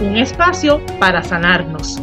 [0.00, 2.02] Un espacio para sanarnos.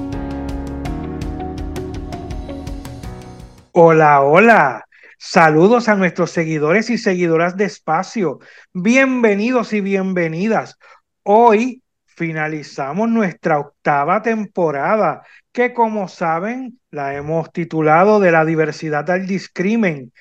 [3.71, 4.85] Hola, hola.
[5.17, 8.38] Saludos a nuestros seguidores y seguidoras de espacio.
[8.71, 10.77] Bienvenidos y bienvenidas.
[11.23, 19.25] Hoy finalizamos nuestra octava temporada, que como saben la hemos titulado De la diversidad al
[19.25, 20.13] discrimen.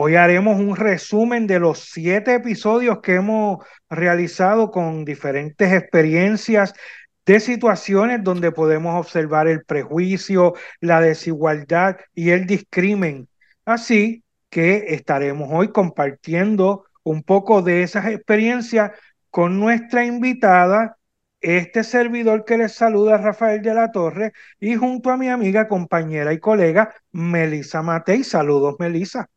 [0.00, 6.72] Hoy haremos un resumen de los siete episodios que hemos realizado con diferentes experiencias
[7.26, 13.28] de situaciones donde podemos observar el prejuicio, la desigualdad y el discrimen.
[13.64, 18.92] Así que estaremos hoy compartiendo un poco de esas experiencias
[19.30, 20.96] con nuestra invitada,
[21.40, 26.32] este servidor que les saluda, Rafael de la Torre, y junto a mi amiga, compañera
[26.32, 28.22] y colega, Melisa Matei.
[28.22, 29.28] Saludos, Melisa.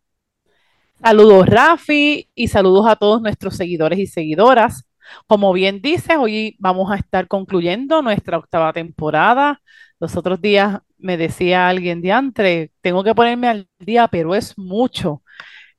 [1.03, 4.85] Saludos, Rafi, y saludos a todos nuestros seguidores y seguidoras.
[5.27, 9.61] Como bien dices, hoy vamos a estar concluyendo nuestra octava temporada.
[9.99, 14.57] Los otros días me decía alguien de entre, tengo que ponerme al día, pero es
[14.59, 15.23] mucho.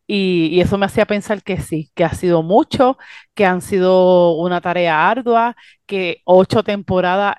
[0.06, 2.98] Y, eso me hacía pensar que sí, que ha sido mucho,
[3.34, 5.56] que han sido una tarea ardua,
[5.86, 7.36] que ocho temporadas,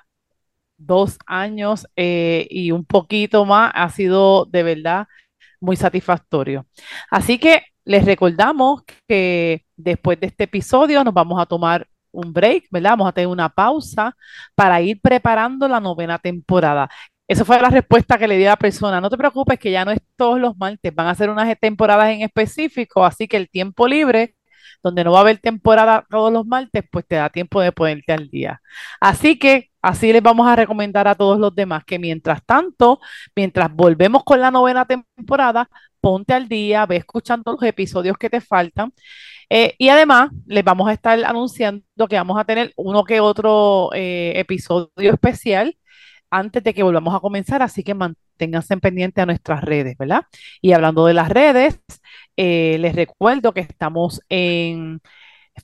[0.78, 5.06] dos años eh, y un poquito más ha sido de verdad
[5.60, 6.66] muy satisfactorio.
[7.10, 12.66] Así que les recordamos que después de este episodio nos vamos a tomar un break,
[12.70, 12.90] ¿verdad?
[12.92, 14.16] Vamos a tener una pausa
[14.54, 16.88] para ir preparando la novena temporada.
[17.26, 19.00] Esa fue la respuesta que le di a la persona.
[19.00, 22.10] No te preocupes que ya no es todos los martes, van a ser unas temporadas
[22.10, 24.36] en específico, así que el tiempo libre,
[24.82, 28.12] donde no va a haber temporada todos los martes, pues te da tiempo de ponerte
[28.12, 28.60] al día.
[29.00, 33.00] Así que así les vamos a recomendar a todos los demás que mientras tanto,
[33.36, 35.68] mientras volvemos con la novena temporada,
[36.00, 38.92] ponte al día, ve escuchando los episodios que te faltan.
[39.50, 43.90] Eh, y además, les vamos a estar anunciando que vamos a tener uno que otro
[43.94, 45.76] eh, episodio especial
[46.30, 50.22] antes de que volvamos a comenzar, así que manténganse pendientes a nuestras redes, ¿verdad?
[50.60, 51.80] Y hablando de las redes,
[52.36, 55.00] eh, les recuerdo que estamos en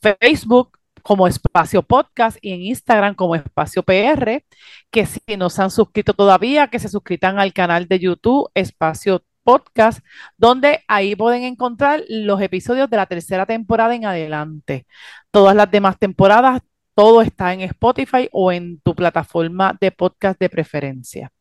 [0.01, 4.45] Facebook como Espacio Podcast y en Instagram como Espacio PR,
[4.91, 9.25] que si no se han suscrito todavía, que se suscriban al canal de YouTube Espacio
[9.43, 10.01] podcast,
[10.37, 14.87] donde ahí pueden encontrar los episodios de la tercera temporada en adelante.
[15.31, 16.63] Todas las demás temporadas,
[16.95, 21.33] todo está en Spotify o en tu plataforma de podcast de preferencia.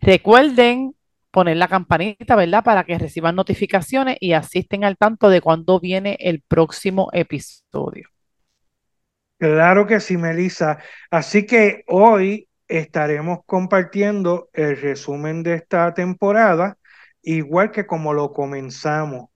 [0.00, 0.94] Recuerden
[1.30, 2.64] poner la campanita, ¿verdad?
[2.64, 8.08] Para que reciban notificaciones y asisten al tanto de cuando viene el próximo episodio.
[9.38, 10.78] Claro que sí, Melissa.
[11.10, 16.76] Así que hoy estaremos compartiendo el resumen de esta temporada
[17.22, 19.28] igual que como lo comenzamos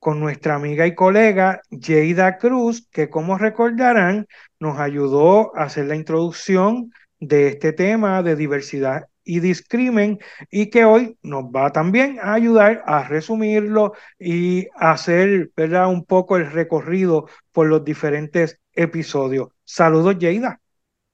[0.00, 4.26] con nuestra amiga y colega Jada Cruz, que como recordarán
[4.60, 10.18] nos ayudó a hacer la introducción de este tema de diversidad y discrimen
[10.50, 15.88] y que hoy nos va también a ayudar a resumirlo y hacer ¿verdad?
[15.88, 19.48] un poco el recorrido por los diferentes episodios.
[19.64, 20.60] Saludos, Jada.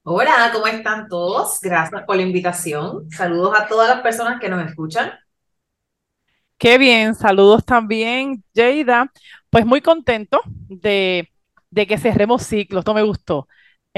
[0.02, 1.60] Hola, ¿cómo están todos?
[1.60, 3.10] Gracias por la invitación.
[3.10, 5.12] Saludos a todas las personas que nos escuchan.
[6.56, 9.12] Qué bien, saludos también, Jada.
[9.50, 11.30] Pues muy contento de,
[11.70, 13.48] de que cerremos ciclos, esto me gustó.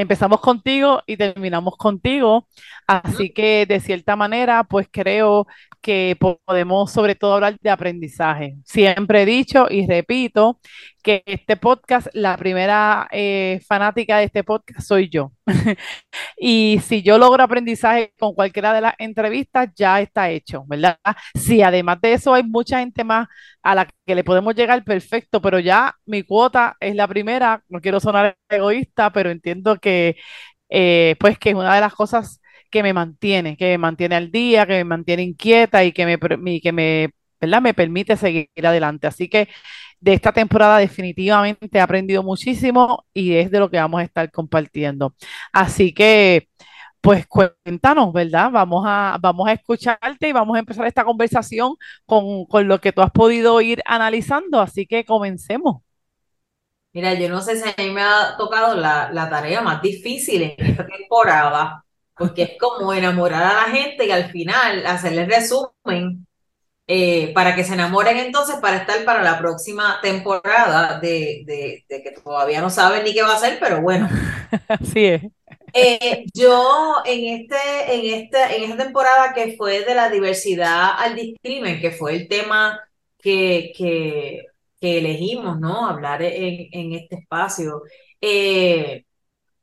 [0.01, 2.49] Empezamos contigo y terminamos contigo,
[2.87, 5.47] así que de cierta manera, pues creo
[5.83, 8.57] que podemos sobre todo hablar de aprendizaje.
[8.65, 10.59] Siempre he dicho y repito
[11.01, 15.33] que este podcast, la primera eh, fanática de este podcast soy yo.
[16.39, 20.99] y si yo logro aprendizaje con cualquiera de las entrevistas, ya está hecho, ¿verdad?
[21.35, 23.29] Si además de eso hay mucha gente más
[23.63, 27.81] a la que le podemos llegar, perfecto, pero ya mi cuota es la primera, no
[27.81, 30.17] quiero sonar egoísta, pero entiendo que
[30.71, 34.31] eh, pues que es una de las cosas que me mantiene, que me mantiene al
[34.31, 36.19] día, que me mantiene inquieta y que me,
[36.61, 37.63] que me, ¿verdad?
[37.63, 39.07] me permite seguir adelante.
[39.07, 39.49] Así que
[40.01, 44.31] de esta temporada definitivamente he aprendido muchísimo y es de lo que vamos a estar
[44.31, 45.15] compartiendo.
[45.53, 46.49] Así que,
[47.01, 48.51] pues cuéntanos, ¿verdad?
[48.53, 51.75] Vamos a, vamos a escucharte y vamos a empezar esta conversación
[52.07, 54.61] con, con lo que tú has podido ir analizando.
[54.61, 55.83] Así que comencemos.
[56.93, 60.43] Mira, yo no sé si a mí me ha tocado la, la tarea más difícil
[60.43, 61.85] en esta temporada,
[62.17, 66.27] porque es como enamorar a la gente y al final hacerles resumen
[66.93, 72.11] eh, para que se enamoren entonces para estar para la próxima temporada de, de, que
[72.11, 74.09] todavía no saben ni qué va a hacer, pero bueno.
[74.69, 75.23] Así es.
[75.73, 81.15] Eh, yo en, este, en, este, en esta temporada que fue de la diversidad al
[81.15, 82.81] discrimen, que fue el tema
[83.19, 84.47] que, que,
[84.81, 85.87] que elegimos, ¿no?
[85.87, 87.83] Hablar en, en este espacio.
[88.21, 89.05] Eh,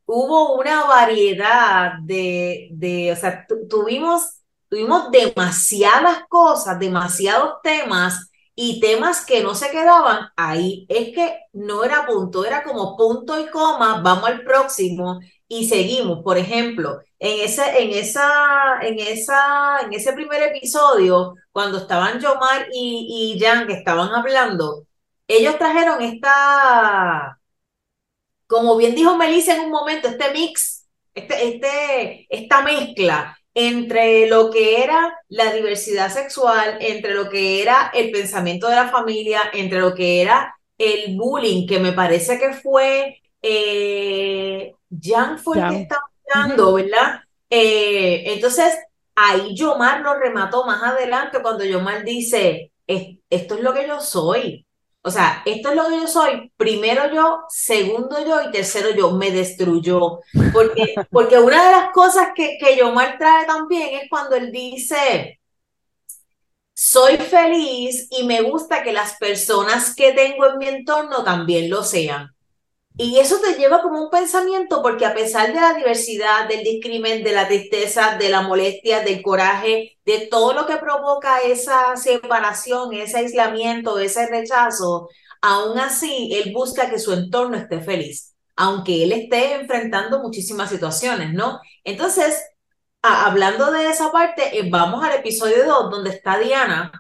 [0.06, 4.37] hubo una variedad de, de o sea, tuvimos
[4.69, 10.86] tuvimos demasiadas cosas, demasiados temas y temas que no se quedaban ahí.
[10.90, 16.24] Es que no era punto, era como punto y coma, vamos al próximo y seguimos.
[16.24, 22.68] Por ejemplo, en ese, en esa, en esa, en ese primer episodio, cuando estaban Yomar
[22.74, 24.86] y, y Jan que estaban hablando,
[25.28, 27.40] ellos trajeron esta,
[28.48, 34.51] como bien dijo Melissa en un momento, este mix, este, este, esta mezcla entre lo
[34.51, 39.80] que era la diversidad sexual, entre lo que era el pensamiento de la familia, entre
[39.80, 45.81] lo que era el bullying, que me parece que fue, eh, Jan fue el que
[45.81, 47.21] estaba hablando, ¿verdad?
[47.50, 48.77] Eh, entonces,
[49.15, 54.67] ahí Yomar lo remató más adelante cuando Yomar dice, esto es lo que yo soy,
[55.07, 59.12] o sea, esto es lo que yo soy, primero yo, segundo yo y tercero yo,
[59.12, 60.19] me destruyó.
[60.51, 65.39] Porque, porque una de las cosas que, que Yomar trae también es cuando él dice,
[66.74, 71.83] soy feliz y me gusta que las personas que tengo en mi entorno también lo
[71.83, 72.36] sean.
[72.99, 77.23] Y eso te lleva como un pensamiento, porque a pesar de la diversidad, del discrimen,
[77.23, 82.94] de la tristeza, de la molestia, del coraje, de todo lo que provoca esa separación,
[82.94, 85.09] ese aislamiento, ese rechazo,
[85.41, 91.33] aún así él busca que su entorno esté feliz, aunque él esté enfrentando muchísimas situaciones,
[91.33, 91.59] ¿no?
[91.83, 92.44] Entonces,
[93.03, 96.91] hablando de esa parte, eh, vamos al episodio 2, donde está Diana,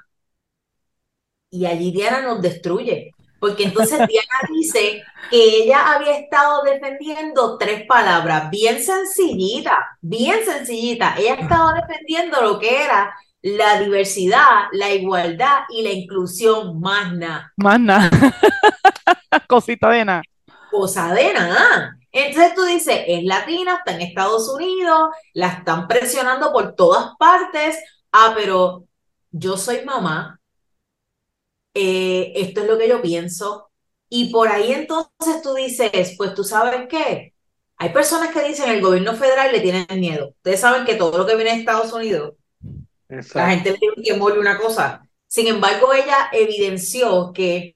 [1.49, 7.85] y allí Diana nos destruye porque entonces Diana dice que ella había estado defendiendo tres
[7.87, 11.15] palabras, bien sencillita, bien sencillita.
[11.17, 17.53] Ella estaba defendiendo lo que era la diversidad, la igualdad y la inclusión, más nada.
[17.57, 17.79] Más
[19.47, 20.23] Cosita de nada.
[20.71, 21.97] Cosa de nada.
[22.11, 27.77] Entonces tú dices, es latina, está en Estados Unidos, la están presionando por todas partes.
[28.11, 28.85] Ah, pero
[29.31, 30.39] yo soy mamá,
[31.77, 33.69] eh, esto es lo que yo pienso.
[34.09, 37.33] Y por ahí entonces tú dices, pues tú sabes qué,
[37.77, 40.29] hay personas que dicen el gobierno federal le tienen miedo.
[40.37, 42.33] Ustedes saben que todo lo que viene de Estados Unidos,
[43.07, 45.07] la gente le tiene morir una cosa.
[45.27, 47.75] Sin embargo, ella evidenció que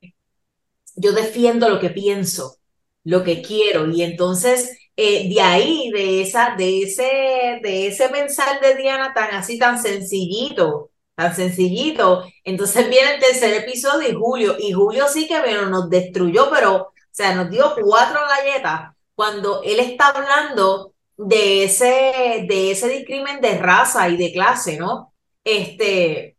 [0.95, 2.57] yo defiendo lo que pienso,
[3.03, 3.89] lo que quiero.
[3.89, 9.35] Y entonces, eh, de ahí, de, esa, de, ese, de ese pensar de Diana tan
[9.35, 10.90] así, tan sencillito,
[11.21, 12.25] tan sencillito.
[12.43, 16.75] Entonces viene el tercer episodio y Julio, y Julio sí que bueno, nos destruyó, pero,
[16.75, 23.41] o sea, nos dio cuatro galletas cuando él está hablando de ese, de ese discrimen
[23.41, 25.13] de raza y de clase, ¿no?
[25.43, 26.37] Este,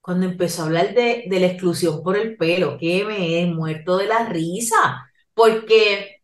[0.00, 3.96] cuando empezó a hablar de, de la exclusión por el pelo, que me he muerto
[3.98, 6.22] de la risa, porque,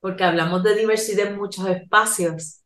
[0.00, 2.62] porque hablamos de diversidad en muchos espacios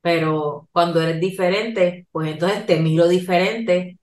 [0.00, 3.98] pero cuando eres diferente, pues entonces te miro diferente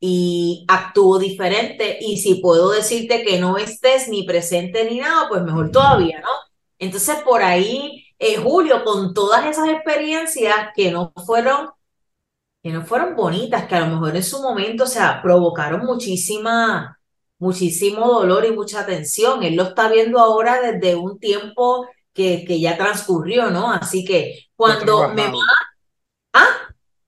[0.00, 5.42] y actúo diferente y si puedo decirte que no estés ni presente ni nada, pues
[5.42, 6.28] mejor todavía, ¿no?
[6.78, 11.70] Entonces por ahí, eh, Julio, con todas esas experiencias que no fueron
[12.62, 16.98] que no fueron bonitas, que a lo mejor en su momento, o sea, provocaron muchísima,
[17.38, 19.42] muchísimo dolor y mucha tensión.
[19.42, 23.72] Él lo está viendo ahora desde un tiempo que, que ya transcurrió, ¿no?
[23.72, 25.38] Así que cuando me va...
[26.32, 26.48] ¿Ah?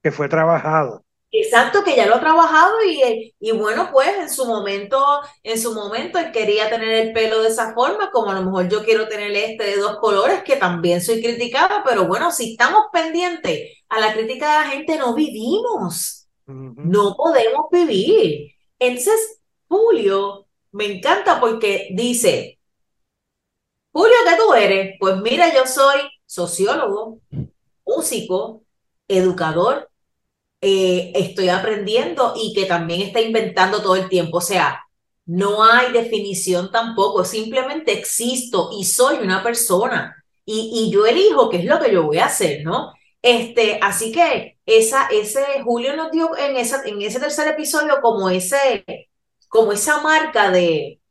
[0.03, 1.03] Que fue trabajado.
[1.31, 5.03] Exacto, que ya lo ha trabajado y, y, bueno, pues en su momento,
[5.43, 8.69] en su momento él quería tener el pelo de esa forma, como a lo mejor
[8.69, 12.85] yo quiero tener este de dos colores, que también soy criticada, pero bueno, si estamos
[12.91, 18.51] pendientes a la crítica de la gente, no vivimos, no podemos vivir.
[18.79, 22.59] Entonces, Julio me encanta porque dice,
[23.91, 24.95] Julio, ¿qué tú eres?
[24.99, 27.19] Pues mira, yo soy sociólogo,
[27.85, 28.63] músico,
[29.07, 29.89] educador,
[30.61, 34.37] eh, estoy aprendiendo y que también está inventando todo el tiempo.
[34.37, 34.85] O sea,
[35.25, 41.57] no hay definición tampoco, simplemente existo y soy una persona y, y yo elijo qué
[41.57, 42.93] es lo que yo voy a hacer, ¿no?
[43.21, 48.29] Este, así que esa, ese Julio nos dio en, esa, en ese tercer episodio como,
[48.29, 48.85] ese,
[49.49, 51.01] como esa marca de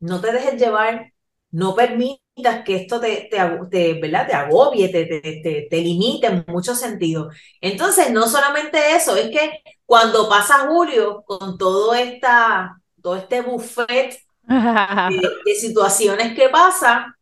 [0.00, 1.12] no te dejes llevar
[1.52, 4.26] no permitas que esto te, te, ¿verdad?
[4.26, 7.34] te agobie, te, te, te, limite en muchos sentidos.
[7.60, 14.18] Entonces, no solamente eso, es que cuando pasa Julio con todo, esta, todo este buffet
[14.42, 17.16] de, situaciones que pasa,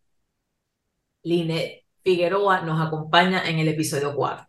[1.22, 4.46] Linet Figueroa nos acompaña en el episodio 4.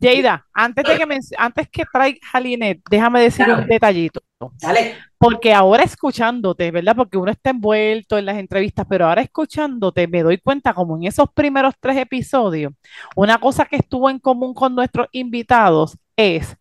[0.00, 4.20] Yeida, antes de que me, antes que traiga a Linet, déjame decir un detallito.
[4.60, 4.96] Dale.
[5.18, 6.96] Porque ahora escuchándote, ¿verdad?
[6.96, 11.04] Porque uno está envuelto en las entrevistas, pero ahora escuchándote me doy cuenta como en
[11.04, 12.72] esos primeros tres episodios,
[13.16, 16.56] una cosa que estuvo en común con nuestros invitados es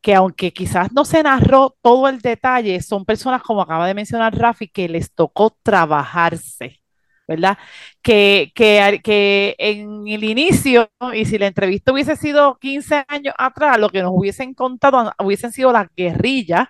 [0.00, 4.36] que aunque quizás no se narró todo el detalle, son personas, como acaba de mencionar
[4.36, 6.80] Rafi, que les tocó trabajarse,
[7.28, 7.58] ¿verdad?
[8.02, 13.78] Que, que, que en el inicio, y si la entrevista hubiese sido 15 años atrás,
[13.78, 16.68] lo que nos hubiesen contado hubiesen sido las guerrillas,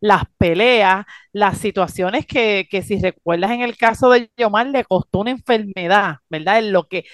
[0.00, 5.20] las peleas, las situaciones que, que, si recuerdas en el caso de Yomar, le costó
[5.20, 6.58] una enfermedad, ¿verdad?
[6.58, 7.04] En lo que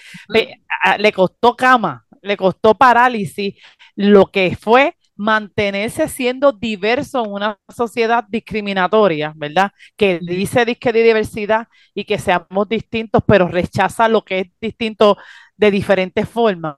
[0.99, 3.55] le costó cama, le costó parálisis,
[3.95, 9.73] lo que fue mantenerse siendo diverso en una sociedad discriminatoria, ¿verdad?
[9.97, 15.17] Que dice disque de diversidad y que seamos distintos, pero rechaza lo que es distinto
[15.57, 16.77] de diferentes formas.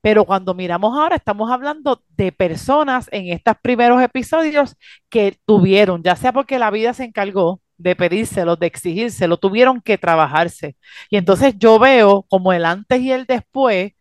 [0.00, 4.76] Pero cuando miramos ahora, estamos hablando de personas en estos primeros episodios
[5.08, 9.98] que tuvieron, ya sea porque la vida se encargó de pedírselo, de exigírselo, tuvieron que
[9.98, 10.76] trabajarse.
[11.10, 13.92] Y entonces yo veo como el antes y el después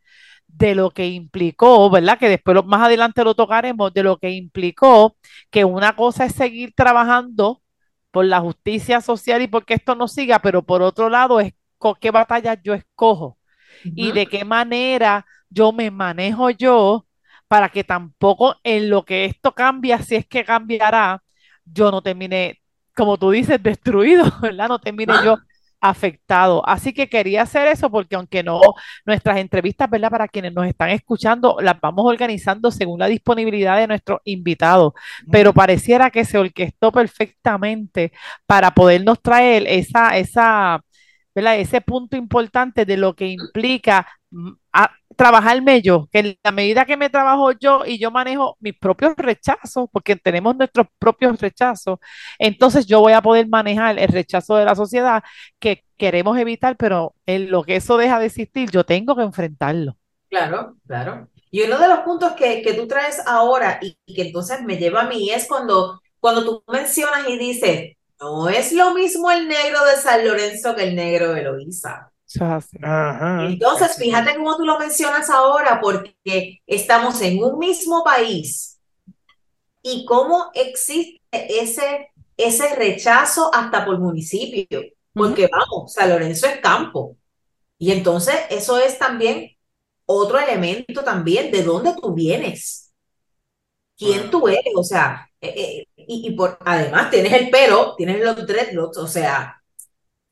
[0.48, 2.18] de lo que implicó, ¿verdad?
[2.20, 5.18] Que después más adelante lo tocaremos, de lo que implicó
[5.52, 7.62] que una cosa es seguir trabajando
[8.12, 11.96] por la justicia social y porque esto no siga, pero por otro lado es con
[12.00, 13.38] qué batalla yo escojo
[13.84, 17.06] y de qué manera yo me manejo yo
[17.48, 21.24] para que tampoco en lo que esto cambia, si es que cambiará,
[21.66, 22.62] yo no termine,
[22.96, 24.68] como tú dices, destruido, ¿verdad?
[24.70, 25.38] No termine yo
[25.80, 26.68] afectado.
[26.68, 28.60] Así que quería hacer eso porque aunque no,
[29.06, 30.10] nuestras entrevistas, ¿verdad?
[30.10, 34.94] Para quienes nos están escuchando, las vamos organizando según la disponibilidad de nuestros invitados,
[35.32, 38.12] pero pareciera que se orquestó perfectamente
[38.46, 40.82] para podernos traer esa, esa,
[41.36, 41.60] ¿verdad?
[41.60, 44.54] Ese punto importante de lo que implica mm,
[45.15, 49.13] trabajarme yo, que en la medida que me trabajo yo y yo manejo mis propios
[49.18, 52.00] rechazos, porque tenemos nuestros propios rechazos,
[52.39, 55.24] entonces yo voy a poder manejar el rechazo de la sociedad
[55.60, 59.98] que queremos evitar, pero en lo que eso deja de existir, yo tengo que enfrentarlo.
[60.30, 61.30] Claro, claro.
[61.51, 65.01] Y uno de los puntos que, que tú traes ahora y, que entonces me lleva
[65.01, 69.86] a mí es cuando, cuando tú mencionas y dices, no es lo mismo el negro
[69.86, 72.12] de San Lorenzo que el negro de Eloísa.
[73.51, 78.79] Entonces, fíjate cómo tú lo mencionas ahora, porque estamos en un mismo país.
[79.84, 84.82] Y cómo existe ese, ese rechazo hasta por municipio,
[85.13, 87.15] porque vamos, San Lorenzo es campo.
[87.77, 89.51] Y entonces eso es también
[90.08, 92.91] otro elemento también de dónde tú vienes,
[93.98, 98.24] quién tú eres, o sea, eh, eh, y, y, por, además tienes el pelo, tienes
[98.24, 99.62] los dreadlocks, o sea,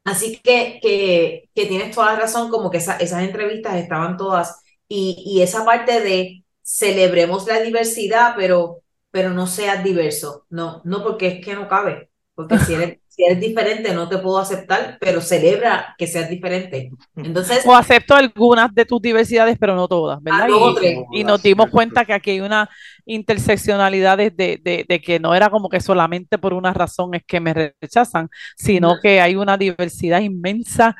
[0.05, 5.23] Así que, que, que, tienes toda la razón, como que esas entrevistas estaban todas, y,
[5.25, 11.27] y, esa parte de celebremos la diversidad, pero, pero no seas diverso, no, no porque
[11.27, 15.21] es que no cabe, porque si eres, si eres diferente no te puedo aceptar, pero
[15.21, 16.89] celebra que seas diferente.
[17.15, 20.47] Entonces, o acepto algunas de tus diversidades, pero no todas, ¿verdad?
[20.51, 22.67] Ah, y, nos dimos cuenta que aquí hay una
[23.05, 27.39] interseccionalidad de, de, de, que no era como que solamente por una razón es que
[27.39, 30.95] me rechazan, sino que hay una diversidad inmensa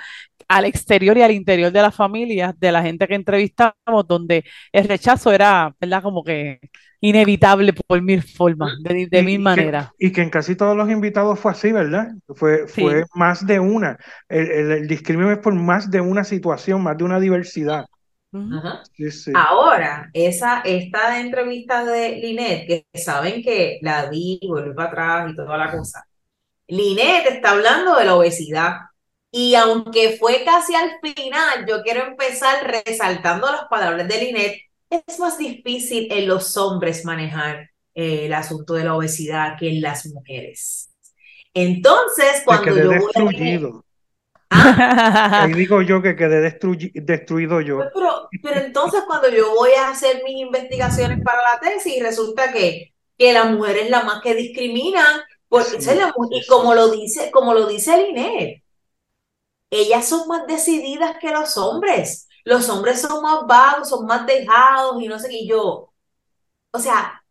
[0.48, 4.88] al exterior y al interior de las familias, de la gente que entrevistamos, donde el
[4.88, 6.04] rechazo era, ¿verdad?
[6.04, 6.60] Como que
[7.02, 9.90] inevitable por mil formas, de, de mil maneras.
[10.00, 12.08] y que en casi todos los invitados fue así, ¿verdad?
[12.34, 13.98] Fue, fue más de una.
[14.30, 17.86] El, el, discrimen es por más de una situación, más de una diversidad.
[19.36, 25.36] Ahora, esa, esta entrevista de Linet, que saben que la vi, vuelve para atrás y
[25.36, 26.04] toda la cosa.
[26.68, 28.74] Linet está hablando de la obesidad.
[29.36, 34.62] Y aunque fue casi al final, yo quiero empezar resaltando las palabras de Linet
[34.92, 39.82] es más difícil en los hombres manejar eh, el asunto de la obesidad que en
[39.82, 40.92] las mujeres.
[41.52, 43.84] Entonces, cuando yo destruido.
[44.52, 45.46] ¿Ah?
[45.46, 46.40] Ahí digo yo que quedé
[46.94, 47.78] destruido yo.
[47.78, 52.54] Pues, pero, pero, entonces cuando yo voy a hacer mis investigaciones para la tesis, resulta
[52.54, 57.56] que, que la mujer es la más que discriminan, porque y como lo dice, como
[57.56, 58.14] lo dice el
[59.74, 65.02] ellas son más decididas que los hombres los hombres son más vagos, son más dejados
[65.02, 65.46] y no sé qué.
[65.48, 65.94] yo,
[66.72, 67.24] o sea,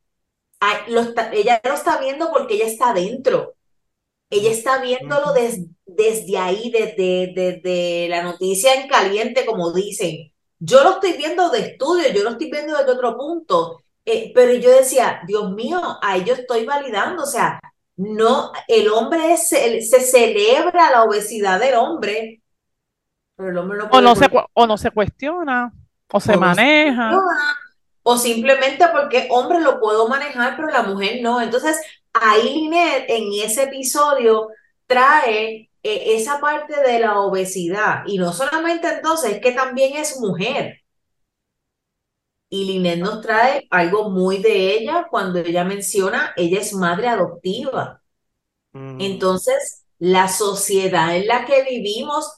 [1.32, 3.54] ella lo está viendo porque ella está dentro.
[4.30, 10.32] Ella está viéndolo desde, desde ahí, desde, desde la noticia en caliente, como dicen.
[10.58, 14.54] Yo lo estoy viendo de estudio, yo lo estoy viendo desde otro punto, eh, pero
[14.54, 17.60] yo decía, Dios mío, ahí yo estoy validando, o sea,
[17.96, 22.42] no, el hombre se, se celebra la obesidad del hombre,
[23.36, 25.72] pero el hombre no o, no se, o no se cuestiona,
[26.10, 27.12] o se maneja.
[28.02, 31.40] o simplemente porque hombre lo puedo manejar, pero la mujer no.
[31.40, 31.80] Entonces,
[32.12, 34.48] ahí Linet en ese episodio
[34.86, 38.02] trae eh, esa parte de la obesidad.
[38.06, 40.81] Y no solamente entonces, es que también es mujer.
[42.52, 48.02] Y Linet nos trae algo muy de ella cuando ella menciona, ella es madre adoptiva.
[48.72, 49.00] Mm.
[49.00, 52.30] Entonces, la sociedad en la que vivimos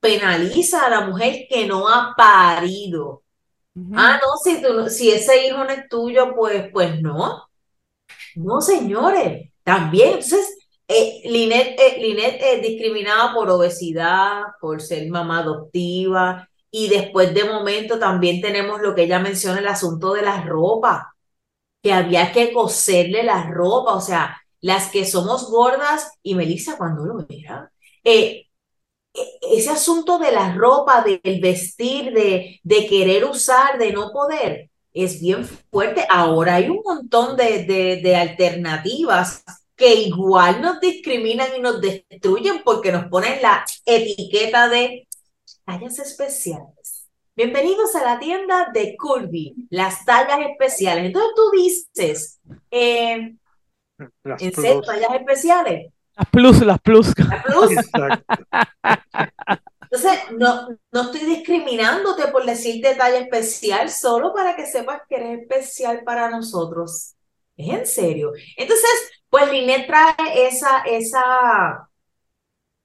[0.00, 3.24] penaliza a la mujer que no ha parido.
[3.92, 7.46] Ah, no, si, tú, si ese hijo no es tuyo, pues, pues no.
[8.36, 10.14] No, señores, también.
[10.14, 10.56] Entonces,
[10.88, 17.98] eh, Linet, eh, es discriminada por obesidad, por ser mamá adoptiva, y después de momento
[17.98, 21.14] también tenemos lo que ella menciona, el asunto de la ropa,
[21.82, 27.04] que había que coserle la ropa, o sea, las que somos gordas, y Melissa cuando
[27.04, 27.72] lo mira,
[28.04, 28.48] eh,
[29.40, 35.20] ese asunto de la ropa, del vestir, de, de querer usar, de no poder, es
[35.20, 36.06] bien fuerte.
[36.08, 39.44] Ahora hay un montón de, de, de, alternativas
[39.76, 45.07] que igual nos discriminan y nos destruyen porque nos ponen la etiqueta de
[45.68, 47.10] tallas especiales.
[47.36, 51.04] Bienvenidos a la tienda de Curvy, las tallas especiales.
[51.04, 53.36] Entonces tú dices, eh,
[54.24, 55.92] ¿en serio tallas especiales?
[56.16, 57.12] Las plus, las plus.
[57.14, 57.70] plus.
[59.82, 65.42] Entonces, no, no estoy discriminándote por decir detalle especial, solo para que sepas que eres
[65.42, 67.14] especial para nosotros.
[67.58, 68.32] Es en serio.
[68.56, 71.90] Entonces, pues Linet trae esa, esa,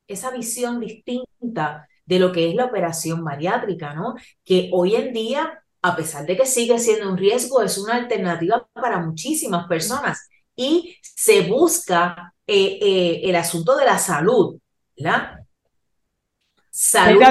[0.05, 4.15] esa visión distinta de lo que es la operación bariátrica, ¿no?
[4.43, 8.67] Que hoy en día, a pesar de que sigue siendo un riesgo, es una alternativa
[8.73, 14.59] para muchísimas personas y se busca eh, eh, el asunto de la salud,
[14.97, 15.39] ¿verdad?
[16.69, 17.21] Salud.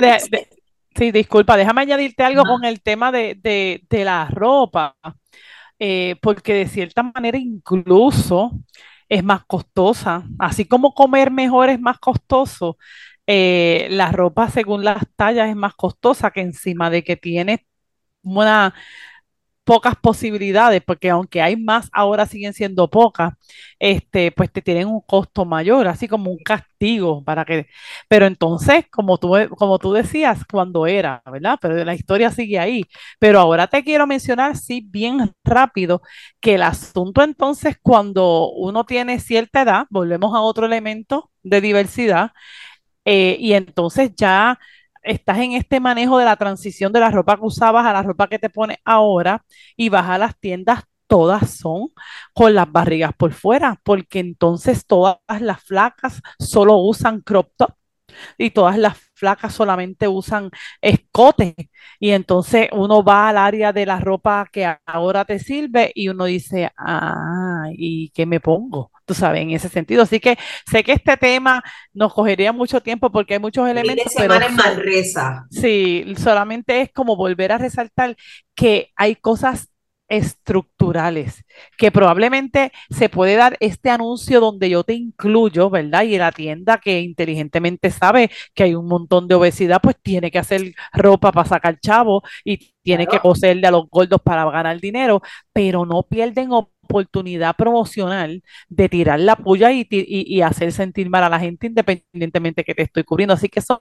[0.96, 4.96] sí, disculpa, déjame añadirte algo con el tema de, de, la ropa,
[5.78, 8.52] eh, porque de cierta manera incluso
[9.08, 12.78] es más costosa, así como comer mejor es más costoso,
[13.90, 17.66] la ropa según las tallas es más costosa que encima de que tiene
[18.22, 18.74] una
[19.64, 23.34] pocas posibilidades, porque aunque hay más, ahora siguen siendo pocas,
[23.78, 27.66] este, pues te tienen un costo mayor, así como un castigo para que,
[28.08, 31.58] pero entonces, como tú, como tú decías, cuando era, ¿verdad?
[31.60, 32.84] Pero la historia sigue ahí.
[33.20, 36.02] Pero ahora te quiero mencionar, sí, bien rápido,
[36.40, 42.32] que el asunto entonces, cuando uno tiene cierta edad, volvemos a otro elemento de diversidad,
[43.04, 44.58] eh, y entonces ya
[45.02, 48.28] estás en este manejo de la transición de la ropa que usabas a la ropa
[48.28, 49.44] que te pones ahora
[49.76, 51.88] y vas a las tiendas, todas son
[52.34, 57.72] con las barrigas por fuera, porque entonces todas las flacas solo usan crop top
[58.38, 61.54] y todas las flacas solamente usan escote
[62.00, 66.24] y entonces uno va al área de la ropa que ahora te sirve y uno
[66.24, 68.90] dice, ah, ¿y qué me pongo?
[69.04, 70.02] Tú sabes, en ese sentido.
[70.02, 70.36] Así que
[70.68, 74.12] sé que este tema nos cogería mucho tiempo porque hay muchos elementos.
[74.16, 74.34] Pero.
[75.50, 78.16] Sí, solamente es como volver a resaltar
[78.56, 79.71] que hay cosas
[80.12, 81.42] estructurales,
[81.78, 86.02] que probablemente se puede dar este anuncio donde yo te incluyo, ¿verdad?
[86.02, 90.38] Y la tienda que inteligentemente sabe que hay un montón de obesidad, pues tiene que
[90.38, 95.22] hacer ropa para sacar chavo y tiene que coserle a los gordos para ganar dinero,
[95.52, 101.24] pero no pierden oportunidad promocional de tirar la puya y, y, y hacer sentir mal
[101.24, 103.32] a la gente independientemente que te estoy cubriendo.
[103.34, 103.78] Así que son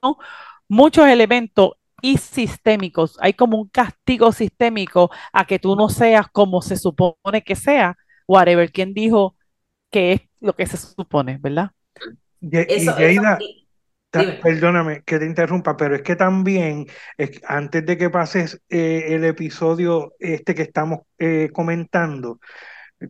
[0.68, 3.16] muchos elementos y sistémicos.
[3.20, 7.96] Hay como un castigo sistémico a que tú no seas como se supone que sea,
[8.28, 9.36] whatever, quien dijo
[9.90, 11.70] que es lo que se supone, ¿verdad?
[12.40, 12.86] Y,
[14.42, 16.86] perdóname que te interrumpa, pero es que también,
[17.46, 22.38] antes de que pases eh, el episodio este que estamos eh, comentando,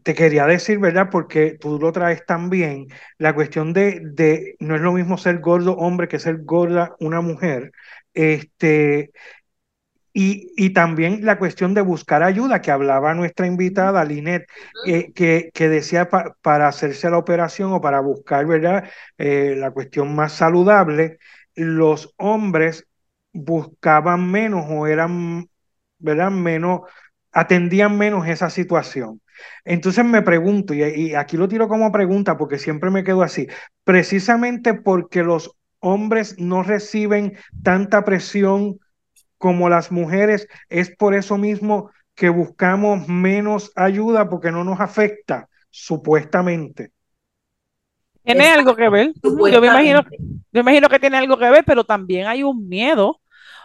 [0.02, 1.08] te quería decir, ¿verdad?
[1.10, 5.76] Porque tú lo traes también, la cuestión de, de, no es lo mismo ser gordo
[5.76, 7.72] hombre que ser gorda una mujer,
[8.14, 9.12] este,
[10.14, 14.46] y, y, también la cuestión de buscar ayuda que hablaba nuestra invitada, Linet,
[14.86, 16.08] eh, que, que, decía
[16.42, 18.84] para hacerse la operación o para buscar ¿verdad?
[19.16, 21.18] Eh, la cuestión más saludable,
[21.54, 22.86] los hombres
[23.32, 25.48] buscaban menos o eran
[25.98, 26.30] ¿verdad?
[26.30, 26.82] menos,
[27.32, 29.20] atendían menos esa situación.
[29.64, 33.48] Entonces me pregunto, y, y aquí lo tiro como pregunta porque siempre me quedo así,
[33.84, 38.78] precisamente porque los hombres no reciben tanta presión
[39.38, 45.48] como las mujeres, es por eso mismo que buscamos menos ayuda porque no nos afecta,
[45.70, 46.92] supuestamente.
[48.22, 49.12] Tiene algo que ver.
[49.22, 50.04] Yo me imagino,
[50.52, 53.20] yo imagino que tiene algo que ver, pero también hay un miedo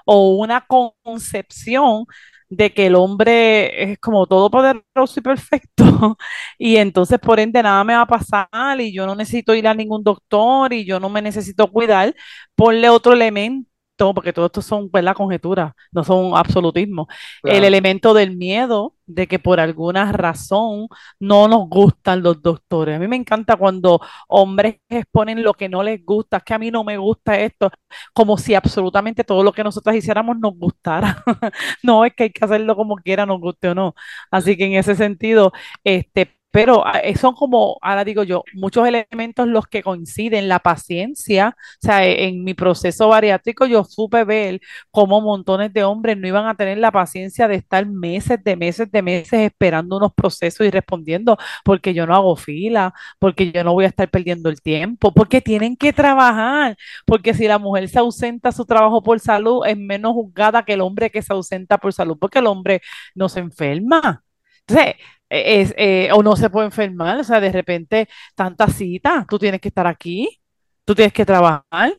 [0.06, 2.06] o una concepción
[2.50, 5.84] de que el hombre es como todo poderoso y perfecto
[6.58, 9.74] y entonces por ende nada me va a pasar y yo no necesito ir a
[9.74, 12.16] ningún doctor y yo no me necesito cuidar,
[12.56, 13.68] ponle otro elemento
[14.14, 17.08] porque todo esto son la conjeturas, no son absolutismo.
[17.44, 20.88] El elemento del miedo de que por alguna razón
[21.20, 22.96] no nos gustan los doctores.
[22.96, 26.60] A mí me encanta cuando hombres exponen lo que no les gusta, es que a
[26.60, 27.72] mí no me gusta esto,
[28.14, 31.24] como si absolutamente todo lo que nosotros hiciéramos nos gustara.
[31.84, 33.96] no es que hay que hacerlo como quiera, nos guste o no.
[34.32, 35.52] Así que en ese sentido,
[35.84, 40.60] este, pero ah, eh, son como, ahora digo yo, muchos elementos los que coinciden, la
[40.60, 46.18] paciencia, o sea, e, en mi proceso bariátrico yo supe ver cómo montones de hombres
[46.18, 50.14] no iban a tener la paciencia de estar meses, de meses, de meses esperando unos
[50.14, 54.50] procesos y respondiendo, porque yo no hago fila, porque yo no voy a estar perdiendo
[54.50, 59.20] el tiempo, porque tienen que trabajar, porque si la mujer se ausenta su trabajo por
[59.20, 62.82] salud, es menos juzgada que el hombre que se ausenta por salud, porque el hombre
[63.16, 64.24] no se enferma.
[64.68, 64.96] Entonces,
[65.30, 69.62] es, eh, o no se puede enfermar, o sea, de repente, tanta cita, tú tienes
[69.62, 70.40] que estar aquí,
[70.86, 71.94] tú tienes que trabajar,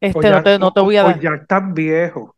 [0.00, 1.20] este, no, te, no te voy a dar.
[1.20, 2.34] ya estás viejo.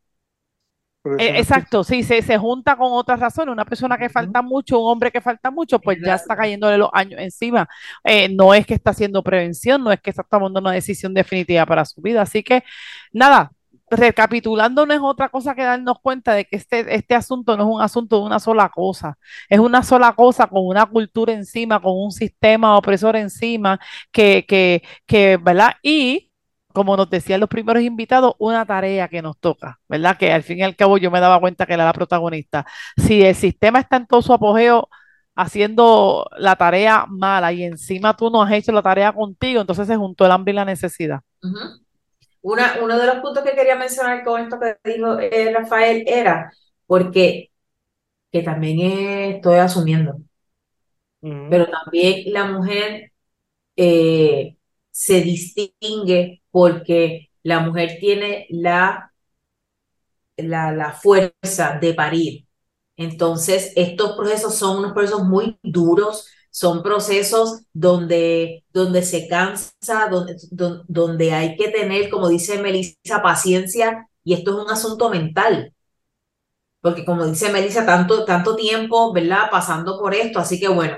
[1.19, 3.51] E, exacto, sí, se, se junta con otras razones.
[3.51, 6.89] Una persona que falta mucho, un hombre que falta mucho, pues ya está cayéndole los
[6.93, 7.67] años encima.
[8.03, 11.65] Eh, no es que está haciendo prevención, no es que está tomando una decisión definitiva
[11.65, 12.21] para su vida.
[12.21, 12.63] Así que,
[13.11, 13.51] nada,
[13.95, 17.75] recapitulando no es otra cosa que darnos cuenta de que este, este asunto no es
[17.75, 19.17] un asunto de una sola cosa,
[19.49, 23.79] es una sola cosa con una cultura encima, con un sistema opresor encima,
[24.11, 25.73] que, que, que ¿verdad?
[25.81, 26.31] Y
[26.73, 30.17] como nos decían los primeros invitados, una tarea que nos toca, ¿verdad?
[30.17, 32.65] Que al fin y al cabo yo me daba cuenta que era la protagonista.
[32.97, 34.89] Si el sistema está en todo su apogeo
[35.35, 39.95] haciendo la tarea mala y encima tú no has hecho la tarea contigo, entonces se
[39.95, 41.21] juntó el hambre y la necesidad
[42.81, 46.51] uno de los puntos que quería mencionar con esto que dijo eh, Rafael era
[46.85, 47.51] porque
[48.31, 48.79] que también
[49.35, 50.17] estoy asumiendo,
[51.47, 53.11] pero también la mujer
[53.77, 54.57] eh,
[54.91, 59.13] se distingue porque la mujer tiene la,
[60.37, 62.47] la, la fuerza de parir.
[62.97, 69.73] Entonces, estos procesos son unos procesos muy duros, son procesos donde, donde se cansa,
[70.11, 70.37] donde,
[70.87, 75.73] donde, hay que tener, como dice Melissa, paciencia y esto es un asunto mental.
[76.79, 79.49] Porque como dice Melissa, tanto, tanto tiempo, ¿verdad?
[79.49, 80.37] Pasando por esto.
[80.39, 80.97] Así que bueno,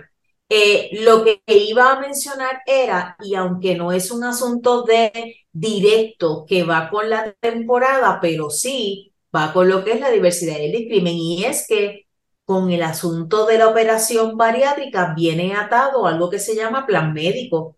[0.50, 6.46] eh, lo que iba a mencionar era, y aunque no es un asunto de directo
[6.46, 10.66] que va con la temporada, pero sí va con lo que es la diversidad y
[10.66, 12.05] el discrimen, y es que
[12.46, 17.78] con el asunto de la operación bariátrica viene atado algo que se llama plan médico.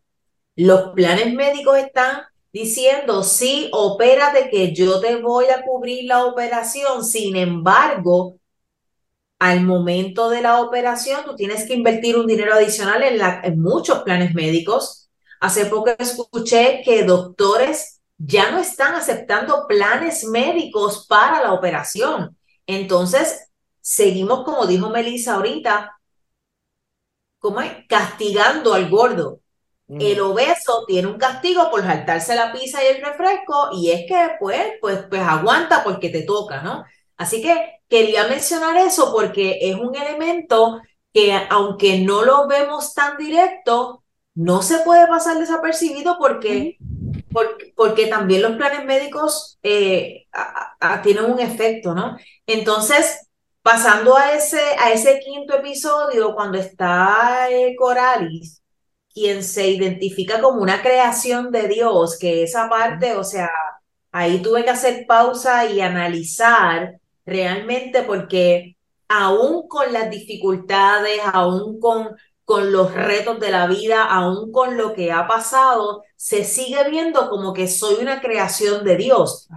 [0.55, 7.05] Los planes médicos están diciendo, sí, opérate que yo te voy a cubrir la operación.
[7.05, 8.39] Sin embargo,
[9.39, 13.61] al momento de la operación, tú tienes que invertir un dinero adicional en, la, en
[13.61, 15.09] muchos planes médicos.
[15.39, 22.35] Hace poco escuché que doctores ya no están aceptando planes médicos para la operación.
[22.65, 23.47] Entonces,
[23.87, 25.97] seguimos, como dijo Melissa ahorita,
[27.39, 27.71] ¿cómo es?
[27.87, 29.39] Castigando al gordo.
[29.87, 30.01] Mm.
[30.01, 34.31] El obeso tiene un castigo por saltarse la pizza y el refresco y es que
[34.41, 36.83] pues, pues, pues aguanta porque te toca, ¿no?
[37.15, 40.81] Así que quería mencionar eso porque es un elemento
[41.13, 44.03] que aunque no lo vemos tan directo,
[44.35, 46.77] no se puede pasar desapercibido porque,
[47.75, 50.27] porque, también los planes médicos eh,
[51.03, 52.17] tienen un efecto, ¿no?
[52.45, 53.26] Entonces,
[53.67, 58.63] Pasando a ese, a ese quinto episodio, cuando está eh, Coralis,
[59.13, 63.49] quien se identifica como una creación de Dios, que esa parte, o sea,
[64.13, 68.77] ahí tuve que hacer pausa y analizar realmente porque
[69.09, 74.93] aún con las dificultades, aún con, con los retos de la vida, aún con lo
[74.93, 79.49] que ha pasado, se sigue viendo como que soy una creación de Dios.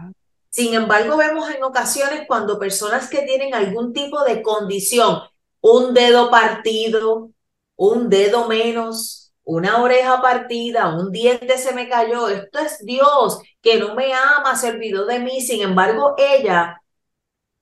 [0.50, 5.20] Sin embargo, vemos en ocasiones cuando personas que tienen algún tipo de condición,
[5.60, 7.30] un dedo partido,
[7.76, 13.78] un dedo menos, una oreja partida, un diente se me cayó, esto es Dios que
[13.78, 15.40] no me ama, se olvidó de mí.
[15.40, 16.80] Sin embargo, ella,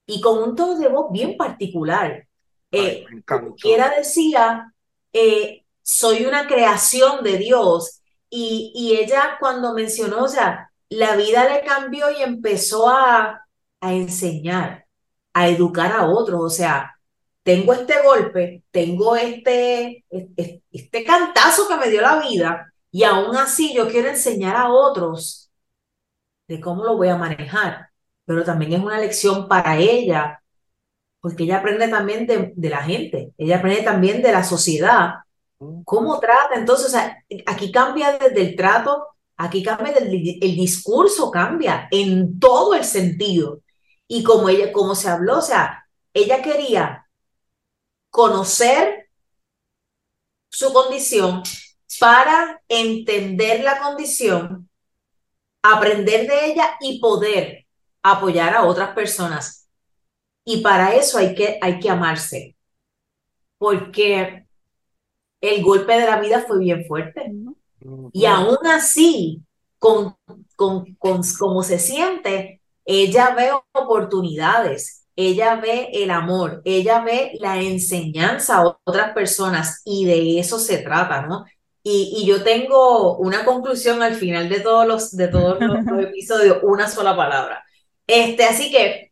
[0.07, 2.27] y con un tono de voz bien particular,
[2.73, 3.05] eh,
[3.61, 4.73] quiera decía,
[5.13, 8.01] eh, soy una creación de Dios.
[8.31, 13.47] Y, y ella cuando mencionó, o sea, la vida le cambió y empezó a,
[13.81, 14.87] a enseñar,
[15.33, 16.41] a educar a otros.
[16.41, 16.99] O sea,
[17.43, 23.37] tengo este golpe, tengo este, este, este cantazo que me dio la vida y aún
[23.37, 25.51] así yo quiero enseñar a otros
[26.49, 27.89] de cómo lo voy a manejar.
[28.25, 30.43] Pero también es una lección para ella,
[31.21, 35.15] porque ella aprende también de, de la gente, ella aprende también de la sociedad.
[35.85, 36.55] ¿Cómo trata?
[36.55, 36.95] Entonces,
[37.47, 40.11] aquí cambia desde el trato, aquí cambia el,
[40.57, 43.63] discurso, cambia en todo el sentido.
[44.09, 47.07] Y como ella, se habló, o sea, ella quería
[48.11, 49.09] conocer
[50.51, 51.43] su condición
[52.01, 54.69] para entender la condición,
[55.63, 57.67] aprender de ella y poder
[58.03, 59.69] apoyar a otras personas.
[60.45, 62.57] Y para eso hay que, hay que amarse,
[63.59, 64.47] porque
[65.41, 67.31] el golpe de la vida fue bien fuerte.
[68.13, 69.43] Y aún así,
[69.79, 70.17] con,
[70.57, 77.61] con, con cómo se siente, ella ve oportunidades ella ve el amor, ella ve la
[77.61, 81.45] enseñanza a otras personas y de eso se trata, ¿no?
[81.83, 86.87] Y, yo tengo una conclusión al final de todos los, de todos los, episodios, una
[86.87, 87.65] sola palabra.
[88.07, 89.11] Este, así que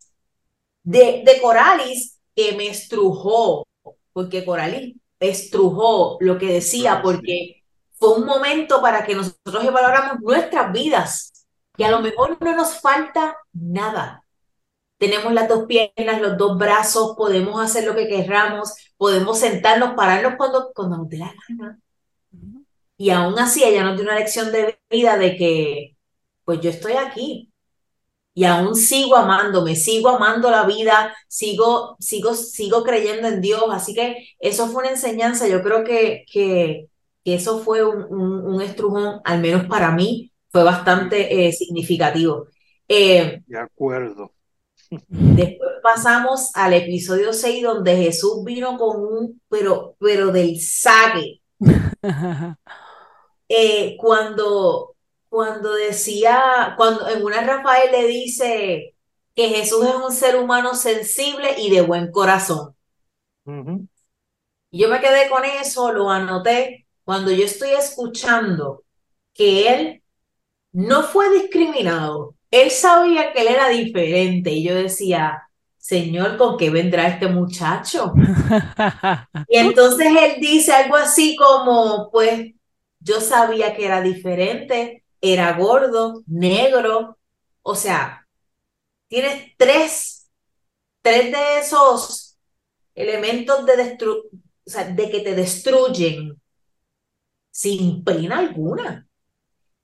[0.85, 3.67] de, de Coralis, que me estrujó,
[4.13, 7.65] porque Coralis estrujó lo que decía, porque
[7.99, 12.81] fue un momento para que nosotros evaluáramos nuestras vidas, que a lo mejor no nos
[12.81, 14.27] falta nada,
[14.99, 20.35] tenemos las dos piernas, los dos brazos, podemos hacer lo que querramos, podemos sentarnos, pararnos
[20.37, 21.79] cuando, cuando nos dé la gana.
[22.97, 25.97] Y aún así ella nos dio una lección de vida de que,
[26.45, 27.53] pues yo estoy aquí
[28.35, 33.65] y aún sigo amándome, sigo amando la vida, sigo, sigo, sigo creyendo en Dios.
[33.71, 36.89] Así que eso fue una enseñanza, yo creo que, que,
[37.35, 42.47] eso fue un, un, estrujón, al menos para mí, fue bastante eh, significativo.
[42.89, 44.33] Eh, de acuerdo.
[45.09, 51.41] Después pasamos al episodio 6 donde Jesús vino con un, pero, pero del saque.
[53.49, 54.97] Eh, cuando,
[55.29, 58.97] cuando decía, cuando en una Rafael le dice
[59.37, 62.75] que Jesús es un ser humano sensible y de buen corazón.
[63.45, 66.86] Yo me quedé con eso, lo anoté.
[67.07, 68.83] Cuando yo estoy escuchando
[69.33, 70.03] que él
[70.73, 76.69] no fue discriminado, él sabía que él era diferente y yo decía, Señor, ¿con qué
[76.69, 78.13] vendrá este muchacho?
[79.49, 82.53] y entonces él dice algo así como, pues
[82.99, 87.19] yo sabía que era diferente, era gordo, negro,
[87.63, 88.27] o sea,
[89.07, 90.29] tienes tres,
[91.03, 92.37] tres de esos
[92.97, 94.29] elementos de, destru
[94.67, 96.37] o sea, de que te destruyen
[97.57, 99.09] sin pena alguna.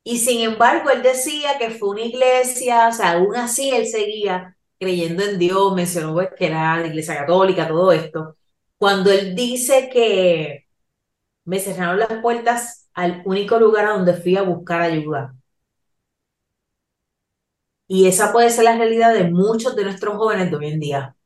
[0.04, 4.56] Y sin embargo, él decía que fue una iglesia, o sea, aún así él seguía
[4.78, 8.36] creyendo en Dios, mencionó pues, que era la iglesia católica, todo esto.
[8.76, 10.66] Cuando él dice que
[11.44, 15.34] me cerraron las puertas al único lugar a donde fui a buscar ayuda.
[17.86, 21.16] Y esa puede ser la realidad de muchos de nuestros jóvenes de hoy en día.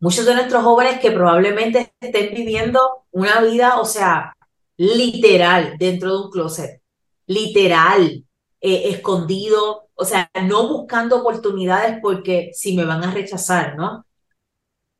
[0.00, 2.80] Muchos de nuestros jóvenes que probablemente estén viviendo
[3.12, 4.34] una vida, o sea,
[4.76, 6.82] literal, dentro de un closet
[7.26, 8.24] literal,
[8.60, 14.04] eh, escondido, o sea, no buscando oportunidades porque si me van a rechazar, ¿no?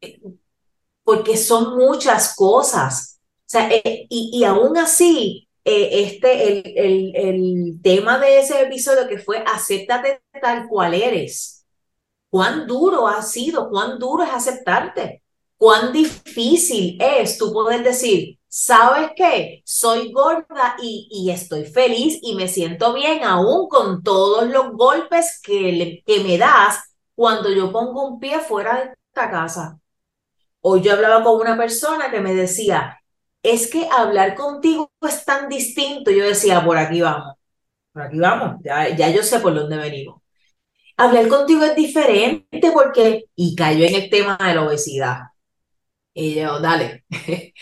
[0.01, 0.21] Eh,
[1.03, 3.21] porque son muchas cosas.
[3.41, 9.09] O sea, eh, y, y, aún así, este, el, el, el tema de ese episodio
[9.09, 11.65] que fue acéptate tal cual eres.
[12.31, 13.71] ¿Cuán duro ha sido?
[13.71, 15.23] ¿Cuán duro es aceptarte?
[15.57, 19.63] ¿Cuán difícil es tú poder decir, ¿sabes qué?
[19.65, 25.41] Soy gorda y, y, estoy feliz y me siento bien aún con todos los golpes
[25.43, 26.81] que, que me das
[27.17, 29.81] cuando yo pongo un pie fuera de esta casa.
[30.61, 33.01] Hoy yo hablaba con una persona que me decía,
[33.43, 36.11] es que hablar contigo es tan distinto.
[36.13, 37.35] Yo decía, por aquí vamos,
[37.93, 40.23] por aquí vamos, ya, ya yo sé por dónde venimos.
[40.97, 45.19] Hablar contigo es diferente porque, y cayó en el tema de la obesidad.
[46.15, 47.05] Y yo, dale,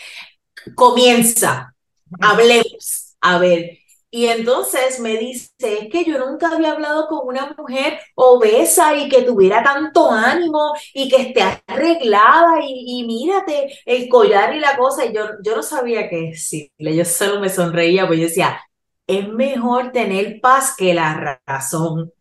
[0.75, 1.75] comienza,
[2.21, 3.79] hablemos, a ver.
[4.15, 9.09] Y entonces me dice, es que yo nunca había hablado con una mujer obesa y
[9.09, 15.05] que tuviera tanto ánimo y que esté arreglada y, mírate el collar y la cosa.
[15.05, 18.61] Y yo, yo no sabía qué decirle, yo solo me sonreía, pues yo decía,
[19.07, 22.13] es mejor tener paz que la razón.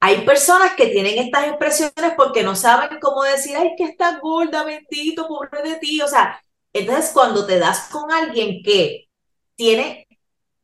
[0.00, 4.62] Hay personas que tienen estas expresiones porque no saben cómo decir, ay, que estás gorda,
[4.64, 6.02] bendito, pobre de ti.
[6.02, 6.38] O sea,
[6.74, 9.08] entonces, cuando te das con alguien que
[9.56, 10.06] tiene,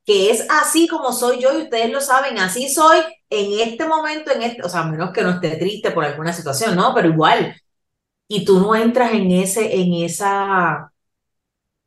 [0.05, 2.99] que es así como soy yo y ustedes lo saben, así soy
[3.31, 6.77] en este momento, en este, o sea, menos que no esté triste por alguna situación,
[6.77, 6.95] ¿no?
[6.95, 7.57] Pero igual,
[8.29, 10.93] y tú no entras en ese, en esa,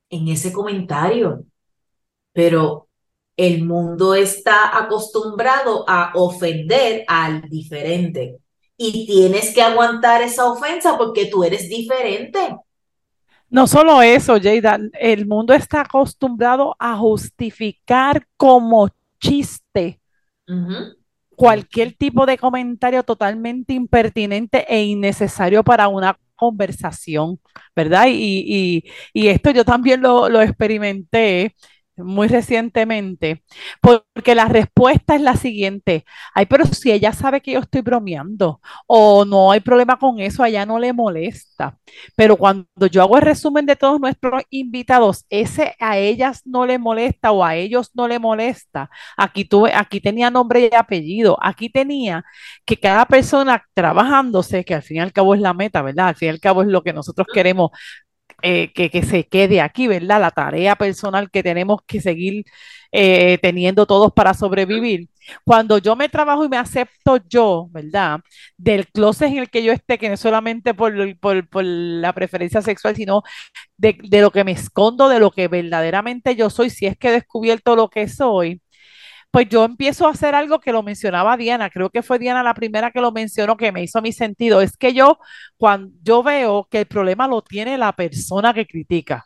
[0.10, 1.44] en ese comentario,
[2.34, 2.90] pero
[3.38, 8.40] el mundo está acostumbrado a ofender al diferente
[8.78, 12.56] y tienes que aguantar esa ofensa porque tú eres diferente.
[13.54, 18.90] No solo eso, Jada, el mundo está acostumbrado a justificar como
[19.20, 20.02] chiste
[21.36, 27.40] cualquier tipo de comentario totalmente impertinente e innecesario para una conversación,
[27.76, 28.08] ¿verdad?
[28.10, 31.56] Y, y, esto yo también lo, lo experimenté
[31.98, 33.44] muy recientemente,
[33.82, 38.62] porque la respuesta es la siguiente, ay, pero si ella sabe que yo estoy bromeando
[38.88, 41.78] o no hay problema con eso, a ella no le molesta,
[42.16, 46.80] pero cuando yo hago el resumen de todos nuestros invitados, ese a ellas no le
[46.80, 51.70] molesta o a ellos no le molesta, aquí tuve, aquí tenía nombre y apellido, aquí
[51.70, 52.24] tenía
[52.66, 56.10] que cada persona trabajándose, que al fin y al cabo es la meta, ¿verdad?
[56.10, 57.72] Al fin y al cabo es lo que nosotros queremos
[58.46, 60.20] eh, que, se quede aquí, ¿verdad?
[60.20, 62.44] La tarea personal que tenemos que seguir
[62.92, 65.10] eh, teniendo todos para sobrevivir.
[65.46, 68.20] Cuando yo me trabajo y me acepto yo, ¿verdad?
[68.58, 72.62] Del closet en el que yo esté, que no es solamente por, por, la preferencia
[72.62, 73.24] sexual, sino
[73.78, 77.10] de, de, lo que me escondo, de lo que verdaderamente yo soy, si es que
[77.10, 78.62] he descubierto lo que soy,
[79.34, 82.54] pues yo empiezo a hacer algo que lo mencionaba Diana, creo que fue Diana la
[82.54, 85.18] primera que lo mencionó, que me hizo mi sentido, es que yo,
[85.58, 89.26] cuando yo veo que el problema lo tiene la persona que critica.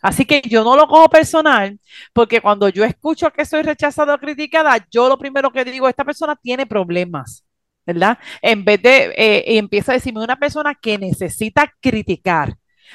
[0.00, 1.78] Así que yo no lo cojo personal,
[2.14, 6.04] porque cuando yo escucho que soy rechazada o criticada, yo lo primero que digo, esta
[6.04, 7.44] persona tiene problemas,
[7.84, 8.16] ¿verdad?
[8.40, 12.54] En vez de, eh, empieza a decirme una persona que necesita criticar,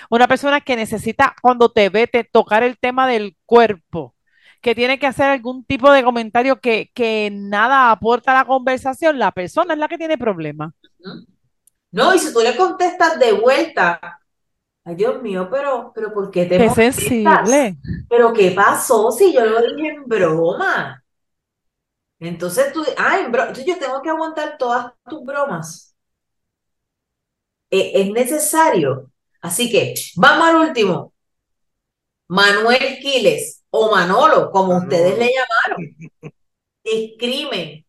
[0.10, 4.15] una persona que necesita, cuando te ve, te tocar el tema del cuerpo,
[4.62, 9.17] que tiene que hacer algún tipo de comentario que, que nada aporta a la conversación,
[9.17, 10.74] la persona es la que tiene problemas.
[11.91, 14.19] No, y si tú le contestas de vuelta,
[14.86, 17.78] ay Dios mío, pero, pero ¿por qué te Qué sensible.
[18.08, 21.04] Pero ¿qué pasó si yo lo dije en broma?
[22.19, 25.95] Entonces tú, ay, entonces yo tengo que aguantar todas tus bromas.
[27.71, 29.12] E, es necesario.
[29.41, 31.13] Así que vamos al último.
[32.28, 36.34] Manuel Quiles o Manolo, como ustedes le llamaron.
[36.84, 37.86] Escriben.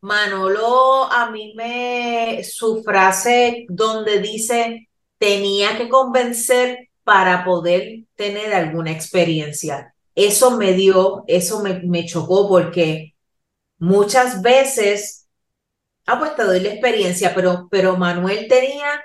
[0.00, 8.90] Manolo, a mí me, su frase donde dice, tenía que convencer para poder tener alguna
[8.90, 9.94] experiencia.
[10.16, 13.14] Eso me dio, eso me, me chocó porque
[13.78, 15.28] muchas veces,
[16.06, 19.00] ah, pues te doy la experiencia, pero, pero Manuel tenía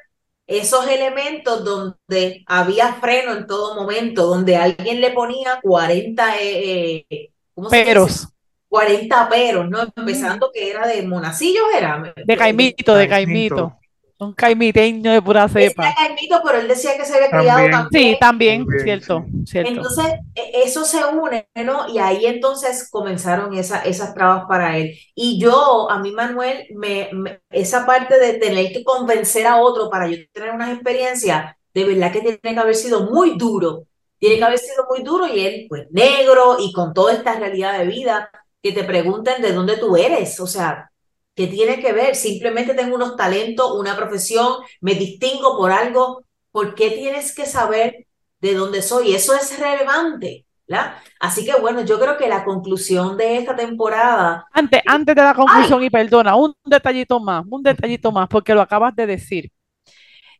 [0.47, 7.29] esos elementos donde había freno en todo momento, donde alguien le ponía 40 eh, eh
[7.69, 8.29] peros.
[8.69, 9.79] 40 peros, ¿no?
[9.95, 12.13] Empezando que era de monacillos, era.
[12.15, 13.77] De caimito, de caimito.
[14.19, 15.93] Un caimiteño de pura cepa.
[15.95, 17.87] caimito, pero él decía que se había criado también.
[17.91, 19.71] Sí, también, cierto, cierto.
[19.71, 21.87] Entonces, e, eso se une, ¿no?
[21.87, 24.97] Y ahí entonces comenzaron esa, esas trabas para él.
[25.13, 27.09] Y yo, a mí, Manuel, me,
[27.51, 32.11] esa parte de tener que convencer a otro para yo tener unas experiencias, de verdad
[32.11, 33.83] que tiene que haber sido muy duro.
[34.17, 37.77] Tiene que haber sido muy duro y él, pues, negro y con toda esta realidad
[37.77, 38.31] de vida,
[38.63, 40.39] que te pregunten de dónde tú eres.
[40.39, 40.89] O sea,
[41.37, 42.15] ¿Qué tiene que ver?
[42.15, 46.23] Simplemente tengo unos talentos, una profesión, me distingo por algo.
[46.51, 48.07] ¿Por qué tienes que saber
[48.41, 49.13] de dónde soy?
[49.13, 50.47] Eso es relevante.
[50.67, 50.95] ¿verdad?
[51.19, 54.47] Así que bueno, yo creo que la conclusión de esta temporada.
[54.51, 58.61] Antes, antes de la conclusión, y perdona, un detallito más, un detallito más, porque lo
[58.61, 59.51] acabas de decir.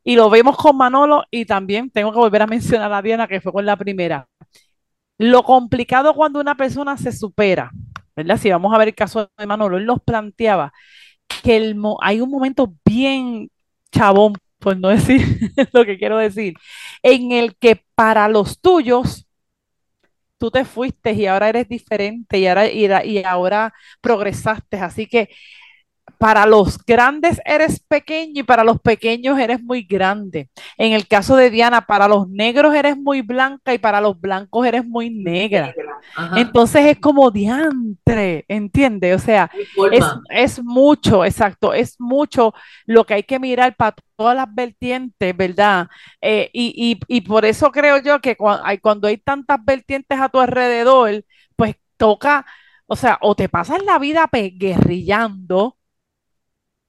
[0.04, 3.40] Y lo vemos con Manolo, y también tengo que volver a mencionar a Diana, que
[3.40, 4.28] fue con la primera.
[5.20, 7.70] Lo complicado cuando una persona se supera,
[8.18, 8.38] ¿verdad?
[8.38, 10.74] Si vamos a ver el caso de Manolo, él nos planteaba
[11.44, 13.50] que el hay un momento bien
[13.92, 15.22] chabón, por no decir
[15.74, 16.56] lo que quiero decir,
[17.04, 19.28] en el que para los tuyos
[20.40, 24.78] tú te fuiste y ahora eres diferente y ahora, y ahora progresaste.
[24.78, 25.30] Así que
[26.18, 30.50] para los grandes eres pequeño y para los pequeños eres muy grande.
[30.78, 34.66] En el caso de Diana, para los negros eres muy blanca y para los blancos
[34.66, 35.74] eres muy negra.
[36.36, 39.16] Entonces es como diantre, ¿entiendes?
[39.16, 39.50] O sea,
[40.32, 42.54] es, mucho, exacto, es mucho
[42.86, 45.88] lo que hay que mirar para todas las vertientes, ¿verdad?
[46.22, 50.30] Eh, y, y, por eso creo yo que cuando hay, cuando hay tantas vertientes a
[50.30, 51.24] tu alrededor,
[51.56, 52.46] pues toca,
[52.88, 55.77] o sea, o te pasas la vida guerrillando,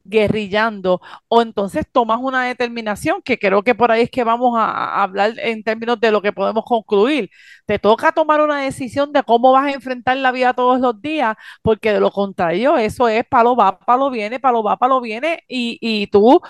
[0.09, 5.03] guerrillando, o entonces tomas una determinación, que creo que por ahí es que vamos a,
[5.03, 7.31] hablar en términos de lo que podemos concluir.
[7.67, 11.37] Te toca tomar una decisión de cómo vas a enfrentar la vida todos los días,
[11.63, 15.79] porque de lo contrario, eso es palo va, palo viene, palo va, palo viene, y,
[15.81, 16.41] y tú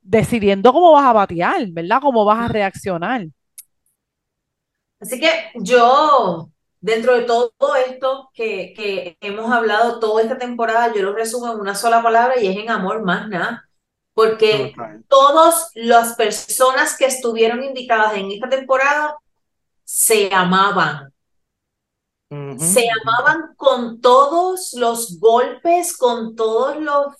[0.00, 2.00] decidiendo cómo vas a batear, ¿verdad?
[2.00, 3.26] Cómo vas a reaccionar.
[5.00, 6.50] Así que yo,
[6.80, 7.52] dentro de todo
[7.86, 12.38] esto que, que hemos hablado toda esta temporada, yo lo resumo en una sola palabra
[12.40, 13.64] y es en amor más nada.
[14.14, 14.74] Porque
[15.08, 19.16] todas las personas que estuvieron invitadas en esta temporada
[19.84, 21.12] se amaban.
[22.56, 26.76] Se amaban con todos los golpes, con todas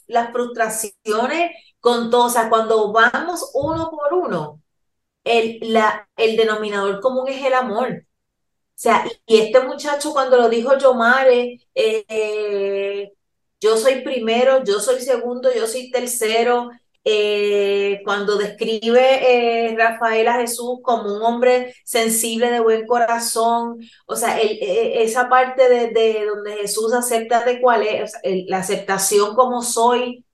[0.06, 2.26] las frustraciones, con todo.
[2.26, 4.60] O sea, cuando vamos uno por uno,
[5.24, 8.06] el, la, el denominador común es el amor.
[8.78, 13.12] O sea, y este muchacho cuando lo dijo Yomare, eh,
[13.60, 16.70] yo soy primero, yo soy segundo, yo soy tercero,
[17.04, 24.14] eh, cuando describe eh, Rafael a Jesús como un hombre sensible de buen corazón, o
[24.14, 28.12] sea, esa parte de, donde Jesús acepta de cuál es,
[28.46, 30.24] la aceptación como soy,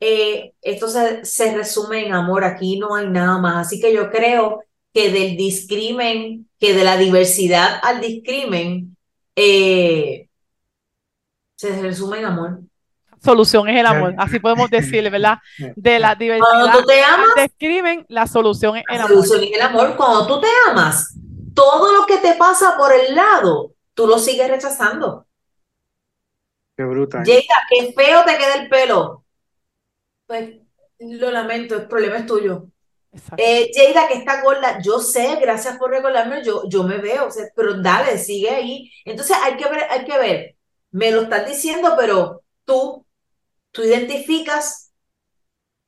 [0.00, 3.66] eh, esto se, resume en amor, aquí no hay nada más.
[3.66, 4.62] Así que yo creo
[4.98, 8.96] que del discrimen, que de la diversidad al discrimen,
[9.36, 10.28] eh,
[11.54, 12.58] se resume en amor.
[13.22, 15.38] Solución es el amor, así podemos decirle, ¿verdad?
[15.76, 19.24] De la diversidad Cuando tú te amas, al discrimen, la solución es el la amor.
[19.24, 19.96] Solución es el amor.
[19.96, 21.14] Cuando tú te amas,
[21.54, 25.26] todo lo que te pasa por el lado, tú lo sigues rechazando.
[26.76, 27.24] Qué brutal.
[27.24, 29.24] Llega, qué feo te queda el pelo
[30.28, 30.56] pues
[30.98, 32.66] lo lamento, el problema es tuyo.
[33.36, 37.80] Eh, Jada, que está gorda, yo sé, gracias por recordarme, yo, yo me veo, pero
[37.80, 38.92] dale, sigue ahí.
[39.04, 40.56] Entonces hay que ver, hay que ver,
[40.90, 43.06] me lo estás diciendo, pero tú,
[43.70, 44.92] tú identificas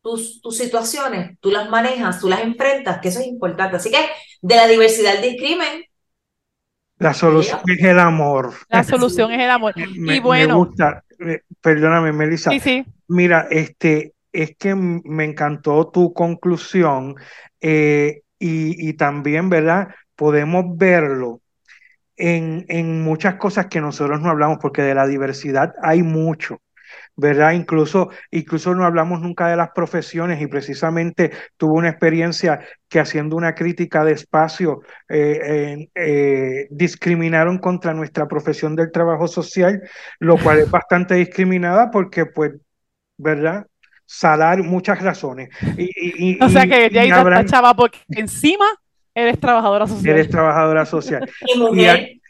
[0.02, 3.76] tus, tus situaciones, tú las manejas, tú las enfrentas, que eso es importante.
[3.76, 3.98] Así que
[4.40, 5.84] de la diversidad del discrimen.
[6.98, 8.54] La solución es el amor.
[8.68, 9.74] La solución es el amor.
[9.76, 10.48] y bueno.
[10.48, 12.50] Me gusta, eh, perdóname, Melissa.
[12.50, 12.84] Sí, sí.
[13.08, 17.16] Mira, este, es que me encantó tu conclusión
[17.60, 19.88] eh, y, también, ¿verdad?
[20.16, 21.42] Podemos verlo
[22.16, 26.60] en, en, muchas cosas que nosotros no hablamos, porque de la diversidad hay mucho.
[27.16, 27.52] ¿verdad?
[27.52, 33.36] Incluso, incluso no hablamos nunca de las profesiones y precisamente tuve una experiencia que haciendo
[33.36, 39.82] una crítica de espacio eh, eh, discriminaron contra nuestra profesión del trabajo social,
[40.18, 42.52] lo cual es bastante discriminada porque, pues,
[43.18, 43.66] ¿verdad?
[44.10, 45.50] Salario, muchas razones.
[45.78, 47.46] Y, o sea que ya habrán...
[47.46, 48.66] chava porque encima
[49.14, 50.14] eres trabajadora social.
[50.14, 51.30] Eres trabajadora social.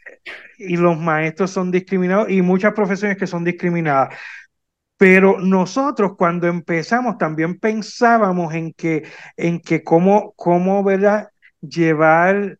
[0.59, 4.15] y, los maestros son discriminados y muchas profesiones que son discriminadas.
[4.95, 9.03] Pero nosotros cuando empezamos también pensábamos en que,
[9.35, 11.29] en que cómo, cómo ¿verdad?
[11.61, 12.59] llevar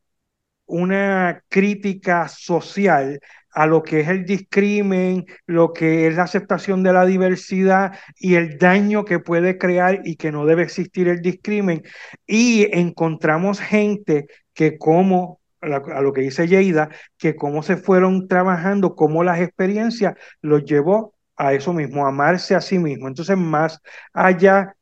[0.65, 3.19] una crítica social
[3.53, 8.35] a lo que es el discrimen, lo que es la aceptación de la diversidad y
[8.35, 11.83] el daño que puede crear y que no debe existir el discrimen.
[12.25, 18.95] Y encontramos gente que como, a lo que dice Yeida, que cómo se fueron trabajando,
[18.95, 23.07] cómo las experiencias los llevó a eso mismo, a amarse a sí mismo.
[23.07, 23.79] Entonces, más
[24.13, 24.75] allá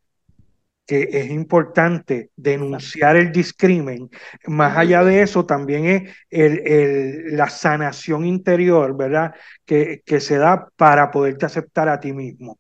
[0.90, 4.10] que es importante denunciar el discrimen.
[4.48, 9.36] Más allá de eso, también es el, la sanación interior, ¿verdad?
[9.68, 12.58] Que, que, se da para poderte aceptar a ti mismo.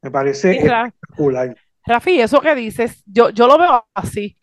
[0.00, 1.56] Me parece espectacular.
[1.84, 4.36] Rafi, eso que dices, yo, yo lo veo así.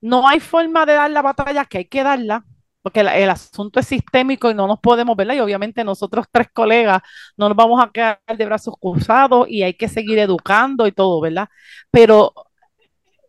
[0.00, 2.42] No hay forma de dar la batalla que hay que darla,
[2.80, 5.34] porque el, el, asunto es sistémico y no nos podemos, ¿verdad?
[5.34, 7.02] Y obviamente nosotros tres colegas
[7.36, 11.20] no nos vamos a quedar de brazos cruzados y hay que seguir educando y todo,
[11.20, 11.50] ¿verdad?
[11.90, 12.32] Pero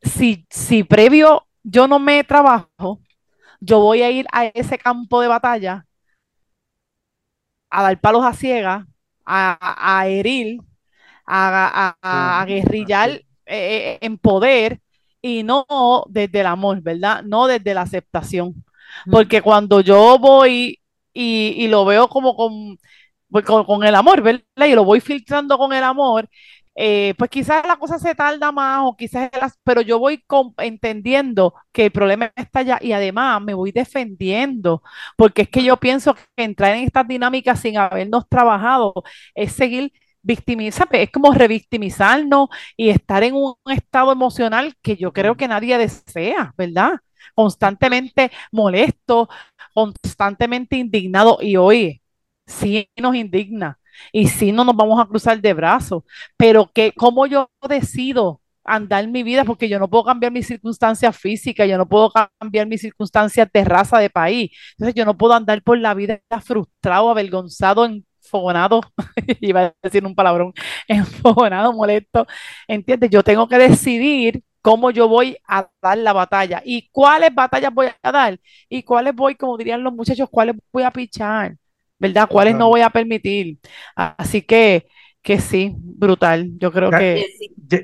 [0.03, 3.01] si, si previo yo no me trabajo,
[3.59, 5.85] yo voy a ir a ese campo de batalla
[7.69, 8.85] a dar palos a ciegas,
[9.25, 10.59] a, a herir,
[11.25, 14.79] a, a, guerrillar eh, eh, en poder
[15.21, 15.65] y no
[16.09, 17.23] desde el amor, ¿verdad?
[17.23, 18.63] No desde la aceptación.
[19.09, 20.79] Porque cuando yo voy
[21.13, 22.77] y, y lo veo como con,
[23.29, 24.43] pues, con, con, el amor, ¿verdad?
[24.67, 26.29] Y lo voy filtrando con el amor,
[26.75, 29.29] eh, pues quizás la cosa se tarda más o quizás,
[29.63, 30.23] pero yo voy
[30.57, 34.81] entendiendo que el problema está allá y además me voy defendiendo,
[35.17, 38.93] porque es que yo pienso que entrar en estas dinámicas sin habernos trabajado
[39.35, 42.47] es seguir victimizando, es como revictimizarnos
[42.77, 46.93] y estar en un estado emocional que yo creo que nadie desea, ¿verdad?
[47.35, 49.29] Constantemente molesto,
[49.73, 52.01] constantemente indignado y hoy
[52.45, 53.79] sí nos indigna
[54.11, 56.03] Y sí, no nos vamos a cruzar de brazos,
[56.37, 59.43] pero que, ¿cómo yo decido andar mi vida?
[59.45, 63.63] Porque yo no puedo cambiar mis circunstancias físicas, yo no puedo cambiar mis circunstancias de
[63.65, 64.51] raza, de país.
[64.73, 68.81] Entonces yo no puedo andar por la vida frustrado, avergonzado, enfogonado,
[69.41, 70.53] iba a decir un palabrón,
[70.87, 72.25] enfogonado, molesto.
[72.67, 73.09] ¿Entiendes?
[73.09, 77.87] Yo tengo que decidir cómo yo voy a dar la batalla y cuáles batallas voy
[78.01, 78.39] a dar
[78.69, 81.55] y cuáles voy, como dirían los muchachos, cuáles voy a pichar.
[82.03, 82.27] ¿Verdad?
[82.29, 83.59] ¿Cuáles no voy a permitir?
[83.95, 84.87] Así que,
[85.21, 86.49] que sí, brutal.
[86.57, 87.25] Yo creo que...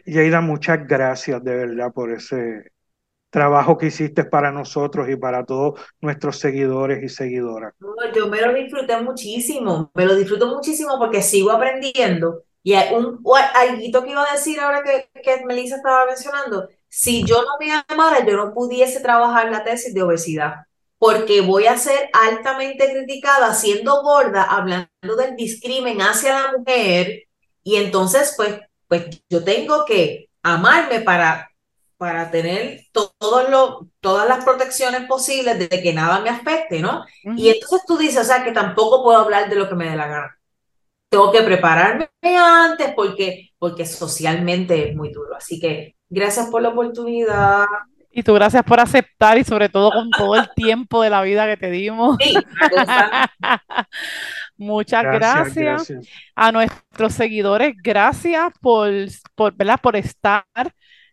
[0.06, 2.74] Yaida, muchas gracias de verdad por ese
[3.30, 7.74] trabajo que hiciste para nosotros y para todos nuestros seguidores y seguidoras.
[8.14, 12.44] yo me lo disfruté muchísimo, me lo disfruto muchísimo porque sigo aprendiendo.
[12.62, 13.24] Y hay un
[13.56, 17.72] algo que iba a decir ahora que, que Melissa estaba mencionando, si yo no me
[17.88, 20.66] amara, yo no pudiese trabajar la tesis de obesidad
[21.00, 27.24] porque voy a ser altamente criticada siendo gorda, hablando del discrimen hacia la mujer,
[27.64, 31.50] y entonces pues, pues yo tengo que amarme para,
[31.98, 37.06] para tener todo lo, todas las protecciones posibles de que nada me afecte, ¿no?
[37.36, 39.96] Y entonces tú dices, o sea, que tampoco puedo hablar de lo que me dé
[39.96, 40.38] la gana.
[41.10, 45.36] Tengo que prepararme antes porque, porque socialmente es muy duro.
[45.36, 47.66] Así que gracias por la oportunidad.
[48.12, 51.46] Y tú gracias por aceptar y sobre todo con todo el tiempo de la vida
[51.46, 52.18] que te dimos.
[54.58, 55.94] Muchas gracias,
[56.36, 57.76] a nuestros seguidores.
[57.82, 58.92] Gracias por,
[59.36, 60.46] por, por estar.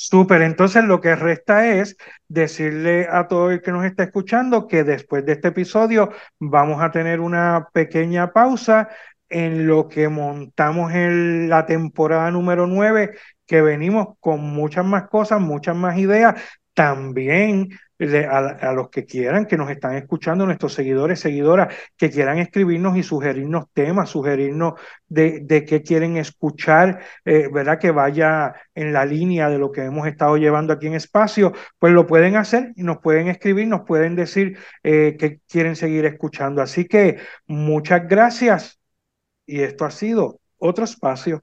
[0.00, 1.96] Súper, entonces lo que resta es
[2.28, 6.92] decirle a todo el que nos está escuchando que después de este episodio vamos a
[6.92, 8.88] tener una pequeña pausa
[9.28, 13.14] en lo que montamos en la temporada número 9,
[13.46, 16.40] que venimos con muchas más cosas, muchas más ideas.
[16.74, 17.70] También
[18.00, 23.02] a, los que quieran, que nos están escuchando, nuestros seguidores, seguidoras, que quieran escribirnos y
[23.02, 24.74] sugerirnos temas, sugerirnos
[25.08, 27.78] de, qué quieren escuchar, eh, ¿verdad?
[27.78, 31.92] Que vaya en la línea de lo que hemos estado llevando aquí en espacio, pues
[31.92, 36.62] lo pueden hacer y nos pueden escribir, nos pueden decir eh, que quieren seguir escuchando.
[36.62, 38.77] Así que muchas gracias
[39.48, 41.40] y esto ha sido otro espacio.